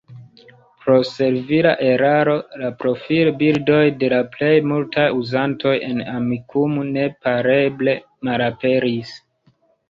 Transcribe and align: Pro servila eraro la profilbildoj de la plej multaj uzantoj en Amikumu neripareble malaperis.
Pro 0.83 0.93
servila 1.07 1.73
eraro 1.89 2.33
la 2.61 2.71
profilbildoj 2.79 3.81
de 4.05 4.09
la 4.13 4.21
plej 4.37 4.55
multaj 4.71 5.05
uzantoj 5.19 5.75
en 5.89 6.01
Amikumu 6.15 6.87
neripareble 6.97 7.97
malaperis. 8.31 9.15